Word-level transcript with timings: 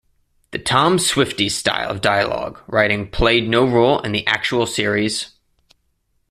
The 0.49 0.57
"Tom 0.57 0.97
Swifties" 0.97 1.51
style 1.51 1.87
of 1.91 2.01
dialogue 2.01 2.59
writing 2.65 3.07
played 3.11 3.47
no 3.47 3.65
role 3.67 3.99
in 3.99 4.13
the 4.13 4.25
actual 4.25 4.65
series. 4.65 5.35